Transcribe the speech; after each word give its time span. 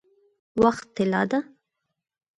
وخت 0.61 0.85
طلا 0.95 1.21
ده؟ 1.31 1.39